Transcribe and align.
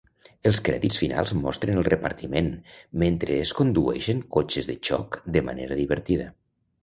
Els 0.51 0.59
crèdits 0.67 0.95
finals 1.01 1.33
mostren 1.41 1.81
el 1.81 1.85
repartiment 1.87 2.47
mentre 3.05 3.37
es 3.43 3.51
condueixen 3.59 4.25
cotxes 4.37 4.71
de 4.73 4.79
xoc 4.89 5.19
de 5.39 5.47
manera 5.51 5.79
divertida. 5.83 6.27